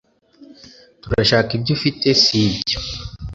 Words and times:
turashaka 1.01 1.49
ibyo 1.57 1.71
ufite, 1.77 2.07
si 2.23 2.41
byo 2.59 2.79